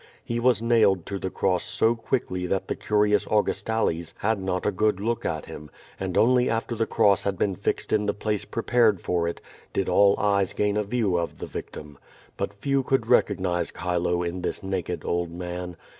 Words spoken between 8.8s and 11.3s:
for it did all eyes gain a view